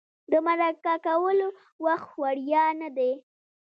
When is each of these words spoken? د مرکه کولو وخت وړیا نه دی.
د 0.31 0.33
مرکه 0.45 0.93
کولو 1.05 1.47
وخت 1.85 2.09
وړیا 2.21 2.65
نه 2.81 2.89
دی. 2.97 3.11